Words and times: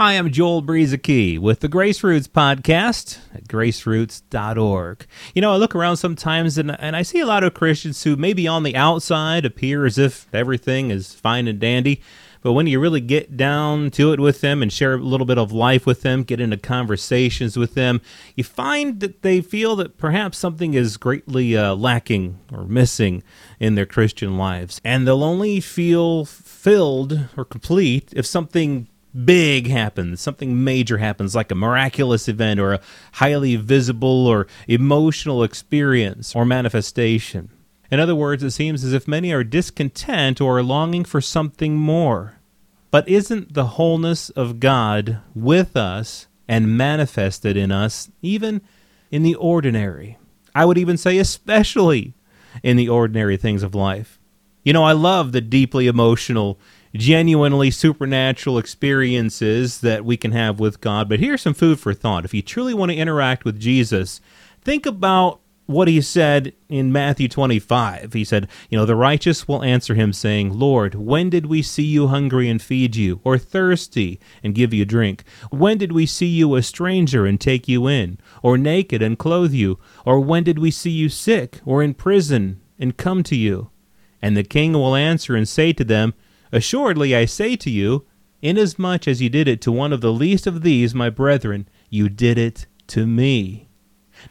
Hi, 0.00 0.12
I'm 0.12 0.30
Joel 0.30 0.62
Brueseke 0.62 1.40
with 1.40 1.58
the 1.58 1.66
Grace 1.66 2.04
Roots 2.04 2.28
podcast 2.28 3.18
at 3.34 3.48
graceroots.org. 3.48 5.04
You 5.34 5.42
know, 5.42 5.52
I 5.52 5.56
look 5.56 5.74
around 5.74 5.96
sometimes 5.96 6.56
and, 6.56 6.70
and 6.80 6.94
I 6.94 7.02
see 7.02 7.18
a 7.18 7.26
lot 7.26 7.42
of 7.42 7.52
Christians 7.52 8.04
who 8.04 8.14
maybe 8.14 8.46
on 8.46 8.62
the 8.62 8.76
outside 8.76 9.44
appear 9.44 9.84
as 9.86 9.98
if 9.98 10.32
everything 10.32 10.92
is 10.92 11.14
fine 11.14 11.48
and 11.48 11.58
dandy, 11.58 12.00
but 12.42 12.52
when 12.52 12.68
you 12.68 12.78
really 12.78 13.00
get 13.00 13.36
down 13.36 13.90
to 13.90 14.12
it 14.12 14.20
with 14.20 14.40
them 14.40 14.62
and 14.62 14.72
share 14.72 14.94
a 14.94 14.98
little 14.98 15.26
bit 15.26 15.36
of 15.36 15.50
life 15.50 15.84
with 15.84 16.02
them, 16.02 16.22
get 16.22 16.38
into 16.40 16.58
conversations 16.58 17.56
with 17.56 17.74
them, 17.74 18.00
you 18.36 18.44
find 18.44 19.00
that 19.00 19.22
they 19.22 19.40
feel 19.40 19.74
that 19.74 19.98
perhaps 19.98 20.38
something 20.38 20.74
is 20.74 20.96
greatly 20.96 21.56
uh, 21.56 21.74
lacking 21.74 22.38
or 22.52 22.66
missing 22.66 23.24
in 23.58 23.74
their 23.74 23.84
Christian 23.84 24.38
lives. 24.38 24.80
And 24.84 25.08
they'll 25.08 25.24
only 25.24 25.58
feel 25.58 26.24
filled 26.24 27.26
or 27.36 27.44
complete 27.44 28.12
if 28.14 28.26
something 28.26 28.86
big 29.24 29.68
happens, 29.68 30.20
something 30.20 30.62
major 30.62 30.98
happens, 30.98 31.34
like 31.34 31.50
a 31.50 31.54
miraculous 31.54 32.28
event 32.28 32.60
or 32.60 32.74
a 32.74 32.80
highly 33.12 33.56
visible 33.56 34.26
or 34.26 34.46
emotional 34.66 35.42
experience 35.42 36.34
or 36.34 36.44
manifestation. 36.44 37.50
In 37.90 38.00
other 38.00 38.14
words, 38.14 38.42
it 38.42 38.50
seems 38.50 38.84
as 38.84 38.92
if 38.92 39.08
many 39.08 39.32
are 39.32 39.44
discontent 39.44 40.40
or 40.40 40.58
are 40.58 40.62
longing 40.62 41.04
for 41.04 41.20
something 41.20 41.76
more. 41.76 42.34
But 42.90 43.08
isn't 43.08 43.54
the 43.54 43.66
wholeness 43.66 44.30
of 44.30 44.60
God 44.60 45.20
with 45.34 45.76
us 45.76 46.26
and 46.46 46.76
manifested 46.76 47.56
in 47.56 47.70
us, 47.70 48.10
even 48.22 48.60
in 49.10 49.22
the 49.22 49.34
ordinary? 49.34 50.18
I 50.54 50.64
would 50.64 50.78
even 50.78 50.96
say, 50.96 51.18
especially 51.18 52.14
in 52.62 52.76
the 52.76 52.88
ordinary 52.88 53.36
things 53.36 53.62
of 53.62 53.74
life. 53.74 54.18
You 54.64 54.72
know, 54.72 54.84
I 54.84 54.92
love 54.92 55.32
the 55.32 55.40
deeply 55.40 55.86
emotional 55.86 56.58
genuinely 56.94 57.70
supernatural 57.70 58.58
experiences 58.58 59.80
that 59.80 60.04
we 60.04 60.16
can 60.16 60.32
have 60.32 60.58
with 60.60 60.80
God. 60.80 61.08
But 61.08 61.20
here's 61.20 61.42
some 61.42 61.54
food 61.54 61.80
for 61.80 61.94
thought. 61.94 62.24
If 62.24 62.34
you 62.34 62.42
truly 62.42 62.74
want 62.74 62.90
to 62.90 62.96
interact 62.96 63.44
with 63.44 63.60
Jesus, 63.60 64.20
think 64.62 64.86
about 64.86 65.40
what 65.68 65.86
he 65.86 66.00
said 66.00 66.54
in 66.70 66.90
Matthew 66.90 67.28
25. 67.28 68.14
He 68.14 68.24
said, 68.24 68.48
You 68.70 68.78
know, 68.78 68.86
the 68.86 68.96
righteous 68.96 69.46
will 69.46 69.62
answer 69.62 69.94
him, 69.94 70.14
saying, 70.14 70.58
Lord, 70.58 70.94
when 70.94 71.28
did 71.28 71.44
we 71.44 71.60
see 71.60 71.84
you 71.84 72.06
hungry 72.06 72.48
and 72.48 72.60
feed 72.60 72.96
you, 72.96 73.20
or 73.22 73.36
thirsty 73.36 74.18
and 74.42 74.54
give 74.54 74.72
you 74.72 74.86
drink? 74.86 75.24
When 75.50 75.76
did 75.76 75.92
we 75.92 76.06
see 76.06 76.26
you 76.26 76.54
a 76.54 76.62
stranger 76.62 77.26
and 77.26 77.38
take 77.38 77.68
you 77.68 77.86
in, 77.86 78.18
or 78.42 78.56
naked 78.56 79.02
and 79.02 79.18
clothe 79.18 79.52
you? 79.52 79.78
Or 80.06 80.20
when 80.20 80.42
did 80.42 80.58
we 80.58 80.70
see 80.70 80.90
you 80.90 81.10
sick, 81.10 81.60
or 81.66 81.82
in 81.82 81.92
prison 81.92 82.62
and 82.78 82.96
come 82.96 83.22
to 83.24 83.36
you? 83.36 83.70
And 84.22 84.38
the 84.38 84.44
king 84.44 84.72
will 84.72 84.96
answer 84.96 85.36
and 85.36 85.46
say 85.46 85.74
to 85.74 85.84
them, 85.84 86.14
Assuredly 86.52 87.14
I 87.14 87.24
say 87.24 87.56
to 87.56 87.70
you, 87.70 88.06
inasmuch 88.42 89.08
as 89.08 89.20
you 89.20 89.28
did 89.28 89.48
it 89.48 89.60
to 89.62 89.72
one 89.72 89.92
of 89.92 90.00
the 90.00 90.12
least 90.12 90.46
of 90.46 90.62
these, 90.62 90.94
my 90.94 91.10
brethren, 91.10 91.68
you 91.90 92.08
did 92.08 92.38
it 92.38 92.66
to 92.88 93.06
me. 93.06 93.68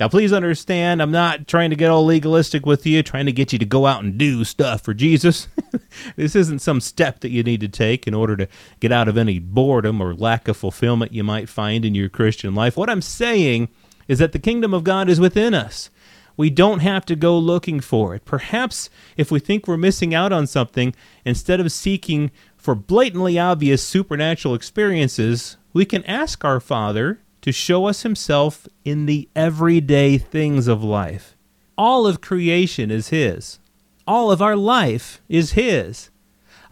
Now, 0.00 0.08
please 0.08 0.32
understand, 0.32 1.00
I'm 1.00 1.12
not 1.12 1.46
trying 1.46 1.70
to 1.70 1.76
get 1.76 1.90
all 1.90 2.04
legalistic 2.04 2.66
with 2.66 2.84
you, 2.86 3.02
trying 3.02 3.26
to 3.26 3.32
get 3.32 3.52
you 3.52 3.58
to 3.58 3.64
go 3.64 3.86
out 3.86 4.02
and 4.02 4.18
do 4.18 4.44
stuff 4.44 4.82
for 4.82 4.94
Jesus. 4.94 5.48
this 6.16 6.34
isn't 6.34 6.58
some 6.58 6.80
step 6.80 7.20
that 7.20 7.30
you 7.30 7.42
need 7.42 7.60
to 7.60 7.68
take 7.68 8.06
in 8.06 8.14
order 8.14 8.36
to 8.36 8.48
get 8.80 8.92
out 8.92 9.08
of 9.08 9.16
any 9.16 9.38
boredom 9.38 10.00
or 10.00 10.14
lack 10.14 10.48
of 10.48 10.56
fulfillment 10.56 11.12
you 11.12 11.22
might 11.22 11.48
find 11.48 11.84
in 11.84 11.94
your 11.94 12.08
Christian 12.08 12.54
life. 12.54 12.76
What 12.76 12.90
I'm 12.90 13.02
saying 13.02 13.68
is 14.08 14.18
that 14.18 14.32
the 14.32 14.38
kingdom 14.38 14.74
of 14.74 14.84
God 14.84 15.08
is 15.08 15.20
within 15.20 15.54
us. 15.54 15.90
We 16.36 16.50
don't 16.50 16.80
have 16.80 17.06
to 17.06 17.16
go 17.16 17.38
looking 17.38 17.80
for 17.80 18.14
it. 18.14 18.24
Perhaps 18.24 18.90
if 19.16 19.30
we 19.30 19.40
think 19.40 19.66
we're 19.66 19.76
missing 19.76 20.14
out 20.14 20.32
on 20.32 20.46
something, 20.46 20.94
instead 21.24 21.60
of 21.60 21.72
seeking 21.72 22.30
for 22.56 22.74
blatantly 22.74 23.38
obvious 23.38 23.82
supernatural 23.82 24.54
experiences, 24.54 25.56
we 25.72 25.84
can 25.84 26.04
ask 26.04 26.44
our 26.44 26.60
Father 26.60 27.20
to 27.42 27.52
show 27.52 27.86
us 27.86 28.02
Himself 28.02 28.66
in 28.84 29.06
the 29.06 29.28
everyday 29.34 30.18
things 30.18 30.66
of 30.66 30.82
life. 30.82 31.36
All 31.78 32.06
of 32.06 32.20
creation 32.20 32.90
is 32.90 33.08
His, 33.08 33.58
all 34.06 34.30
of 34.30 34.42
our 34.42 34.56
life 34.56 35.20
is 35.28 35.52
His. 35.52 36.10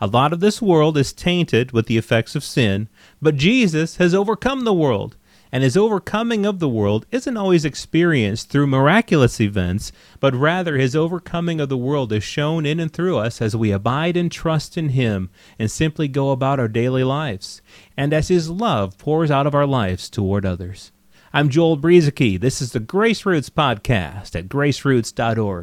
A 0.00 0.06
lot 0.06 0.32
of 0.32 0.40
this 0.40 0.60
world 0.60 0.98
is 0.98 1.12
tainted 1.12 1.72
with 1.72 1.86
the 1.86 1.96
effects 1.96 2.34
of 2.34 2.44
sin, 2.44 2.88
but 3.22 3.36
Jesus 3.36 3.96
has 3.96 4.14
overcome 4.14 4.64
the 4.64 4.74
world 4.74 5.16
and 5.54 5.62
his 5.62 5.76
overcoming 5.76 6.44
of 6.44 6.58
the 6.58 6.68
world 6.68 7.06
isn't 7.12 7.36
always 7.36 7.64
experienced 7.64 8.50
through 8.50 8.66
miraculous 8.66 9.40
events, 9.40 9.92
but 10.18 10.34
rather 10.34 10.76
his 10.76 10.96
overcoming 10.96 11.60
of 11.60 11.68
the 11.68 11.76
world 11.76 12.12
is 12.12 12.24
shown 12.24 12.66
in 12.66 12.80
and 12.80 12.92
through 12.92 13.18
us 13.18 13.40
as 13.40 13.54
we 13.54 13.70
abide 13.70 14.16
and 14.16 14.32
trust 14.32 14.76
in 14.76 14.88
him 14.88 15.30
and 15.56 15.70
simply 15.70 16.08
go 16.08 16.32
about 16.32 16.58
our 16.58 16.66
daily 16.66 17.04
lives, 17.04 17.62
and 17.96 18.12
as 18.12 18.26
his 18.26 18.50
love 18.50 18.98
pours 18.98 19.30
out 19.30 19.46
of 19.46 19.54
our 19.54 19.64
lives 19.64 20.10
toward 20.10 20.44
others. 20.44 20.90
I'm 21.32 21.48
Joel 21.48 21.78
Brueseke. 21.78 22.40
This 22.40 22.60
is 22.60 22.72
the 22.72 22.80
Grace 22.80 23.24
Roots 23.24 23.48
Podcast 23.48 24.34
at 24.34 24.48
graceroots.org. 24.48 25.62